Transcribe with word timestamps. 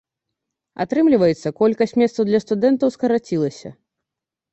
Атрымліваецца, 0.85 1.51
колькасць 1.59 1.93
месцаў 2.03 2.23
для 2.29 2.39
студэнтаў 2.45 2.89
скарацілася. 2.97 3.69